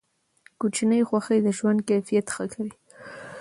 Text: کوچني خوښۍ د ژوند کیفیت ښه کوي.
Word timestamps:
کوچني 0.59 1.01
خوښۍ 1.07 1.39
د 1.43 1.47
ژوند 1.57 1.79
کیفیت 1.89 2.27
ښه 2.35 2.45
کوي. 2.53 2.73